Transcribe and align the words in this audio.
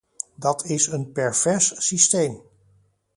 Dat 0.35 0.65
is 0.65 0.87
een 0.87 1.11
pervers 1.11 1.85
systeem! 1.85 2.41